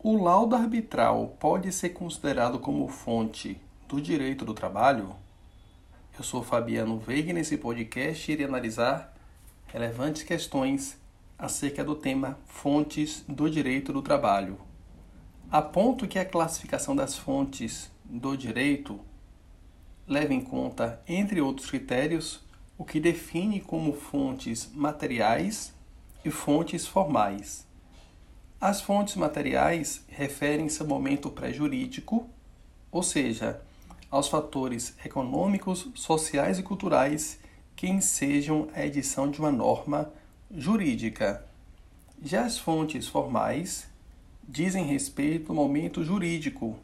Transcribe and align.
O 0.00 0.16
laudo 0.16 0.54
arbitral 0.54 1.34
pode 1.40 1.72
ser 1.72 1.88
considerado 1.88 2.60
como 2.60 2.86
fonte 2.86 3.60
do 3.88 4.00
direito 4.00 4.44
do 4.44 4.54
trabalho? 4.54 5.16
Eu 6.16 6.22
sou 6.22 6.40
Fabiano 6.40 7.00
Veiga 7.00 7.30
e 7.30 7.32
nesse 7.32 7.56
podcast 7.58 8.30
irei 8.30 8.46
analisar 8.46 9.12
relevantes 9.66 10.22
questões 10.22 10.96
acerca 11.36 11.82
do 11.82 11.96
tema 11.96 12.38
fontes 12.46 13.24
do 13.26 13.50
direito 13.50 13.92
do 13.92 14.00
trabalho. 14.00 14.56
Aponto 15.50 16.06
que 16.06 16.20
a 16.20 16.24
classificação 16.24 16.94
das 16.94 17.16
fontes 17.16 17.90
do 18.04 18.36
direito 18.36 19.00
leva 20.06 20.32
em 20.32 20.40
conta, 20.40 21.02
entre 21.08 21.40
outros 21.40 21.68
critérios, 21.68 22.40
o 22.78 22.84
que 22.84 23.00
define 23.00 23.60
como 23.60 23.92
fontes 23.92 24.70
materiais 24.72 25.74
e 26.24 26.30
fontes 26.30 26.86
formais. 26.86 27.67
As 28.60 28.80
fontes 28.80 29.14
materiais 29.14 30.02
referem-se 30.08 30.82
ao 30.82 30.88
momento 30.88 31.30
pré-jurídico, 31.30 32.28
ou 32.90 33.04
seja, 33.04 33.62
aos 34.10 34.26
fatores 34.26 34.96
econômicos, 35.04 35.86
sociais 35.94 36.58
e 36.58 36.62
culturais 36.64 37.38
que 37.76 37.86
ensejam 37.86 38.68
a 38.74 38.84
edição 38.84 39.30
de 39.30 39.38
uma 39.38 39.52
norma 39.52 40.12
jurídica. 40.50 41.46
Já 42.20 42.46
as 42.46 42.58
fontes 42.58 43.06
formais 43.06 43.86
dizem 44.42 44.84
respeito 44.84 45.52
ao 45.52 45.56
momento 45.56 46.02
jurídico, 46.02 46.76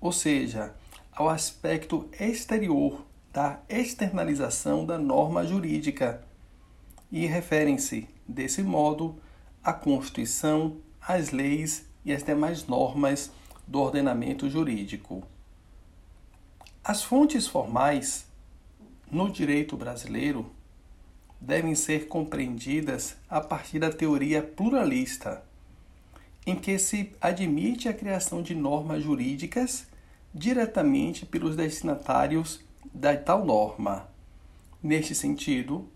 ou 0.00 0.12
seja, 0.12 0.74
ao 1.12 1.28
aspecto 1.28 2.08
exterior 2.18 3.04
da 3.34 3.60
externalização 3.68 4.86
da 4.86 4.96
norma 4.96 5.44
jurídica, 5.44 6.24
e 7.12 7.26
referem-se, 7.26 8.08
desse 8.26 8.62
modo, 8.62 9.16
à 9.62 9.74
Constituição, 9.74 10.78
as 11.08 11.30
leis 11.30 11.86
e 12.04 12.12
as 12.12 12.22
demais 12.22 12.66
normas 12.66 13.32
do 13.66 13.80
ordenamento 13.80 14.48
jurídico. 14.50 15.22
As 16.84 17.02
fontes 17.02 17.46
formais 17.46 18.26
no 19.10 19.30
direito 19.30 19.74
brasileiro 19.74 20.52
devem 21.40 21.74
ser 21.74 22.08
compreendidas 22.08 23.16
a 23.26 23.40
partir 23.40 23.78
da 23.78 23.90
teoria 23.90 24.42
pluralista, 24.42 25.42
em 26.46 26.54
que 26.54 26.78
se 26.78 27.10
admite 27.22 27.88
a 27.88 27.94
criação 27.94 28.42
de 28.42 28.54
normas 28.54 29.02
jurídicas 29.02 29.86
diretamente 30.34 31.24
pelos 31.24 31.56
destinatários 31.56 32.60
da 32.92 33.16
tal 33.16 33.46
norma. 33.46 34.06
Neste 34.82 35.14
sentido, 35.14 35.88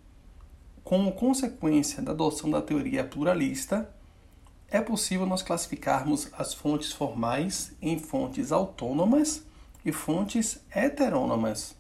como 0.82 1.12
consequência 1.12 2.02
da 2.02 2.12
adoção 2.12 2.50
da 2.50 2.62
teoria 2.62 3.04
pluralista, 3.04 3.94
é 4.72 4.80
possível 4.80 5.26
nós 5.26 5.42
classificarmos 5.42 6.30
as 6.32 6.54
fontes 6.54 6.92
formais 6.92 7.72
em 7.82 7.98
fontes 7.98 8.50
autônomas 8.50 9.44
e 9.84 9.92
fontes 9.92 10.64
heterônomas. 10.74 11.76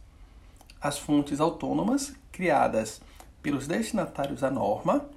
As 0.78 0.98
fontes 0.98 1.40
autônomas, 1.40 2.12
criadas 2.30 3.00
pelos 3.42 3.66
destinatários 3.66 4.40
da 4.42 4.50
norma, 4.50 5.08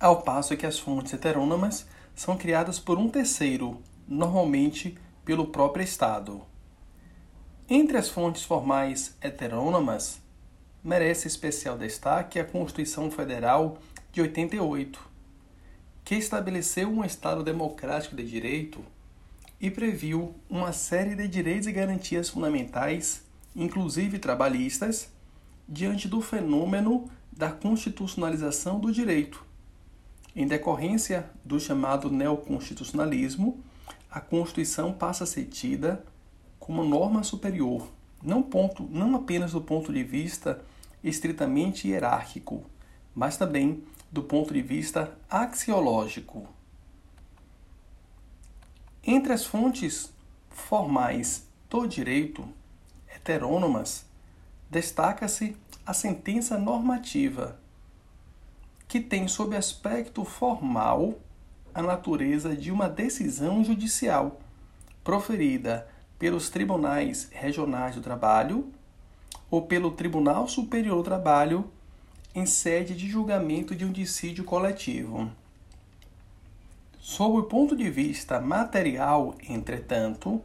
ao 0.00 0.22
passo 0.22 0.56
que 0.56 0.64
as 0.64 0.78
fontes 0.78 1.12
heterônomas 1.12 1.86
são 2.16 2.38
criadas 2.38 2.78
por 2.78 2.96
um 2.96 3.10
terceiro, 3.10 3.82
normalmente 4.08 4.96
pelo 5.22 5.48
próprio 5.48 5.84
Estado. 5.84 6.40
Entre 7.68 7.98
as 7.98 8.08
fontes 8.08 8.42
formais 8.42 9.14
heterônomas, 9.20 10.18
merece 10.82 11.28
especial 11.28 11.76
destaque 11.76 12.40
a 12.40 12.44
Constituição 12.44 13.10
Federal 13.10 13.76
de 14.10 14.22
88, 14.22 15.09
que 16.10 16.16
estabeleceu 16.16 16.90
um 16.90 17.04
Estado 17.04 17.44
democrático 17.44 18.16
de 18.16 18.28
direito 18.28 18.84
e 19.60 19.70
previu 19.70 20.34
uma 20.50 20.72
série 20.72 21.14
de 21.14 21.28
direitos 21.28 21.68
e 21.68 21.72
garantias 21.72 22.28
fundamentais, 22.28 23.22
inclusive 23.54 24.18
trabalhistas, 24.18 25.08
diante 25.68 26.08
do 26.08 26.20
fenômeno 26.20 27.08
da 27.30 27.52
constitucionalização 27.52 28.80
do 28.80 28.90
direito. 28.92 29.46
Em 30.34 30.48
decorrência 30.48 31.30
do 31.44 31.60
chamado 31.60 32.10
neoconstitucionalismo, 32.10 33.62
a 34.10 34.20
Constituição 34.20 34.92
passa 34.92 35.22
a 35.22 35.28
ser 35.28 35.44
tida 35.44 36.04
como 36.58 36.82
norma 36.82 37.22
superior, 37.22 37.86
não, 38.20 38.42
ponto, 38.42 38.82
não 38.90 39.14
apenas 39.14 39.52
do 39.52 39.60
ponto 39.60 39.92
de 39.92 40.02
vista 40.02 40.60
estritamente 41.04 41.86
hierárquico, 41.86 42.64
mas 43.14 43.36
também 43.36 43.84
do 44.10 44.22
ponto 44.22 44.52
de 44.52 44.60
vista 44.60 45.16
axiológico. 45.28 46.48
Entre 49.02 49.32
as 49.32 49.44
fontes 49.44 50.12
formais 50.50 51.46
do 51.68 51.86
direito 51.86 52.48
heterônomas, 53.08 54.04
destaca-se 54.68 55.56
a 55.86 55.94
sentença 55.94 56.58
normativa, 56.58 57.58
que 58.86 59.00
tem 59.00 59.28
sob 59.28 59.56
aspecto 59.56 60.24
formal 60.24 61.18
a 61.72 61.82
natureza 61.82 62.56
de 62.56 62.70
uma 62.70 62.88
decisão 62.88 63.62
judicial 63.64 64.40
proferida 65.04 65.88
pelos 66.18 66.50
tribunais 66.50 67.28
regionais 67.32 67.94
do 67.94 68.02
trabalho 68.02 68.70
ou 69.50 69.62
pelo 69.62 69.92
Tribunal 69.92 70.46
Superior 70.46 70.98
do 70.98 71.04
Trabalho 71.04 71.70
em 72.34 72.46
sede 72.46 72.94
de 72.94 73.08
julgamento 73.08 73.74
de 73.74 73.84
um 73.84 73.90
dissídio 73.90 74.44
coletivo. 74.44 75.30
Sob 76.98 77.38
o 77.38 77.44
ponto 77.44 77.74
de 77.74 77.90
vista 77.90 78.40
material, 78.40 79.34
entretanto, 79.48 80.40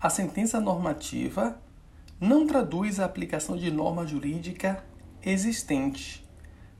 a 0.00 0.08
sentença 0.08 0.60
normativa 0.60 1.60
não 2.18 2.46
traduz 2.46 2.98
a 2.98 3.04
aplicação 3.04 3.56
de 3.56 3.70
norma 3.70 4.06
jurídica 4.06 4.82
existente, 5.22 6.26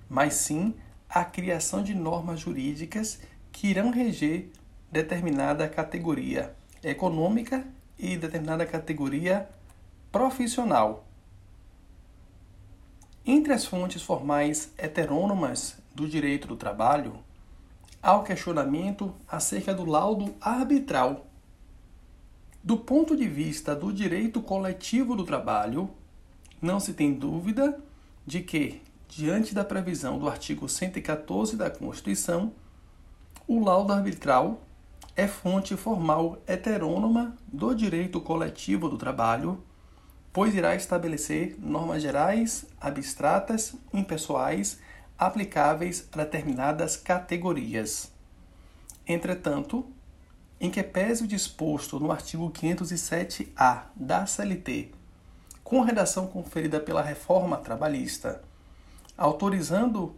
mas 0.08 0.34
sim 0.34 0.74
a 1.08 1.24
criação 1.24 1.82
de 1.82 1.94
normas 1.94 2.40
jurídicas 2.40 3.20
que 3.52 3.66
irão 3.66 3.90
reger 3.90 4.50
determinada 4.90 5.68
categoria 5.68 6.54
econômica 6.82 7.66
e 7.98 8.16
determinada 8.16 8.64
categoria 8.64 9.48
profissional 10.10 11.04
entre 13.24 13.52
as 13.52 13.64
fontes 13.64 14.02
formais 14.02 14.72
heterônomas 14.78 15.76
do 15.94 16.08
direito 16.08 16.48
do 16.48 16.56
trabalho, 16.56 17.18
há 18.02 18.16
o 18.16 18.22
questionamento 18.22 19.14
acerca 19.28 19.74
do 19.74 19.84
laudo 19.84 20.34
arbitral. 20.40 21.26
Do 22.62 22.76
ponto 22.76 23.16
de 23.16 23.28
vista 23.28 23.74
do 23.74 23.92
direito 23.92 24.40
coletivo 24.40 25.14
do 25.14 25.24
trabalho, 25.24 25.90
não 26.60 26.80
se 26.80 26.92
tem 26.92 27.12
dúvida 27.12 27.78
de 28.26 28.40
que, 28.40 28.82
diante 29.08 29.54
da 29.54 29.64
previsão 29.64 30.18
do 30.18 30.28
artigo 30.28 30.68
114 30.68 31.56
da 31.56 31.70
Constituição, 31.70 32.52
o 33.46 33.62
laudo 33.64 33.92
arbitral 33.92 34.62
é 35.16 35.26
fonte 35.26 35.76
formal 35.76 36.38
heterônoma 36.46 37.36
do 37.46 37.74
direito 37.74 38.20
coletivo 38.20 38.88
do 38.88 38.96
trabalho 38.96 39.62
pois 40.32 40.54
irá 40.54 40.74
estabelecer 40.74 41.56
normas 41.58 42.02
gerais, 42.02 42.64
abstratas, 42.80 43.74
impessoais, 43.92 44.78
aplicáveis 45.18 46.08
a 46.12 46.18
determinadas 46.18 46.96
categorias. 46.96 48.12
Entretanto, 49.06 49.86
em 50.60 50.70
que 50.70 50.82
pese 50.82 51.24
o 51.24 51.26
disposto 51.26 51.98
no 51.98 52.12
artigo 52.12 52.50
507-A 52.50 53.86
da 53.96 54.26
CLT, 54.26 54.92
com 55.64 55.80
redação 55.80 56.26
conferida 56.26 56.78
pela 56.78 57.02
reforma 57.02 57.56
trabalhista, 57.56 58.42
autorizando 59.16 60.14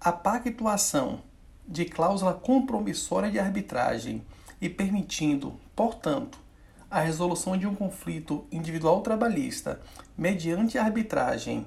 a 0.00 0.10
pactuação 0.10 1.22
de 1.66 1.84
cláusula 1.84 2.34
compromissória 2.34 3.30
de 3.30 3.38
arbitragem 3.38 4.22
e 4.60 4.68
permitindo, 4.68 5.54
portanto, 5.76 6.38
a 6.90 7.00
resolução 7.00 7.56
de 7.56 7.66
um 7.66 7.74
conflito 7.74 8.44
individual 8.50 9.00
trabalhista 9.00 9.80
mediante 10.18 10.76
arbitragem 10.76 11.66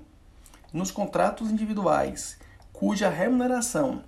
nos 0.73 0.91
contratos 0.91 1.49
individuais 1.49 2.37
cuja 2.73 3.09
remuneração 3.09 4.03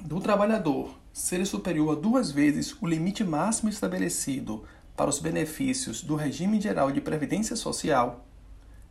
do 0.00 0.20
trabalhador 0.20 0.94
seja 1.12 1.44
superior 1.44 1.96
a 1.96 2.00
duas 2.00 2.32
vezes 2.32 2.76
o 2.82 2.86
limite 2.86 3.22
máximo 3.22 3.70
estabelecido 3.70 4.64
para 4.96 5.08
os 5.08 5.20
benefícios 5.20 6.02
do 6.02 6.16
regime 6.16 6.60
geral 6.60 6.90
de 6.90 7.00
previdência 7.00 7.54
social, 7.54 8.24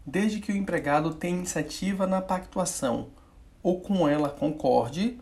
desde 0.06 0.40
que 0.40 0.52
o 0.52 0.56
empregado 0.56 1.14
tenha 1.14 1.38
iniciativa 1.38 2.08
na 2.08 2.22
pactuação 2.22 3.10
ou 3.62 3.82
com 3.82 4.08
ela 4.08 4.30
concorde, 4.30 5.20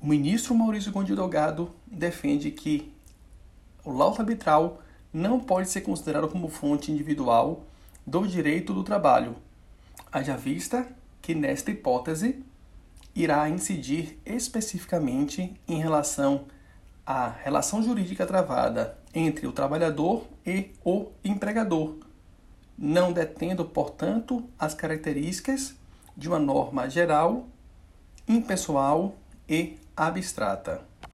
o 0.00 0.06
ministro 0.06 0.54
Maurício 0.54 0.92
Gondim 0.92 1.14
Delgado 1.14 1.70
defende 1.86 2.50
que 2.50 2.92
o 3.84 3.92
laudo 3.92 4.20
arbitral 4.20 4.80
não 5.12 5.38
pode 5.38 5.68
ser 5.68 5.82
considerado 5.82 6.28
como 6.28 6.48
fonte 6.48 6.90
individual 6.90 7.64
do 8.06 8.26
direito 8.26 8.72
do 8.72 8.82
trabalho, 8.82 9.36
haja 10.10 10.36
vista 10.36 10.88
que, 11.20 11.34
nesta 11.34 11.70
hipótese, 11.70 12.44
irá 13.14 13.48
incidir 13.48 14.18
especificamente 14.24 15.54
em 15.68 15.78
relação 15.78 16.46
a 17.04 17.28
relação 17.28 17.82
jurídica 17.82 18.24
travada 18.24 18.96
entre 19.12 19.46
o 19.46 19.52
trabalhador 19.52 20.24
e 20.46 20.70
o 20.84 21.08
empregador, 21.24 21.96
não 22.78 23.12
detendo, 23.12 23.64
portanto, 23.64 24.48
as 24.58 24.72
características 24.72 25.74
de 26.16 26.28
uma 26.28 26.38
norma 26.38 26.88
geral, 26.88 27.48
impessoal 28.26 29.14
e 29.48 29.76
abstrata. 29.96 30.91